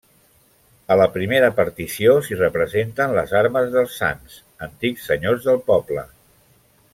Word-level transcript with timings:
A 0.93 0.95
la 1.01 1.05
primera 1.17 1.51
partició 1.59 2.15
s'hi 2.27 2.37
representen 2.39 3.13
les 3.19 3.35
armes 3.41 3.69
dels 3.79 3.99
Sanç, 4.03 4.41
antics 4.69 5.07
senyors 5.11 5.47
del 5.51 5.61
poble. 5.69 6.09